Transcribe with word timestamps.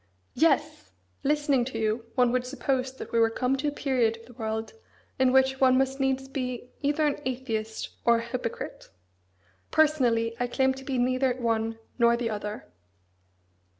"Yes! 0.33 0.89
Listening 1.23 1.63
to 1.65 1.77
you, 1.77 2.05
one 2.15 2.31
would 2.31 2.43
suppose 2.43 2.91
that 2.95 3.11
we 3.11 3.19
were 3.19 3.29
come 3.29 3.55
to 3.57 3.67
a 3.67 3.71
period 3.71 4.17
of 4.17 4.25
the 4.25 4.33
world 4.33 4.73
in 5.19 5.31
which 5.31 5.61
one 5.61 5.77
must 5.77 5.99
needs 5.99 6.27
be 6.27 6.71
either 6.81 7.05
an 7.05 7.21
atheist 7.23 7.89
or 8.03 8.17
a 8.17 8.21
hypocrite! 8.23 8.89
Personally, 9.69 10.35
I 10.39 10.47
claim 10.47 10.73
to 10.73 10.83
be 10.83 10.97
neither 10.97 11.35
one 11.35 11.77
nor 11.99 12.17
the 12.17 12.31
other." 12.31 12.65